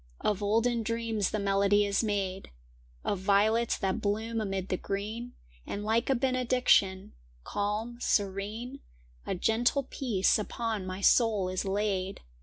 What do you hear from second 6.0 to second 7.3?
a benediction,